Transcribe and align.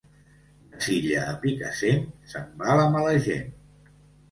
De 0.71 0.79
Silla 0.85 1.19
a 1.33 1.35
Picassent, 1.43 2.03
se'n 2.33 2.51
va 2.65 2.81
la 2.83 2.91
mala 2.99 3.15
gent. 3.31 3.57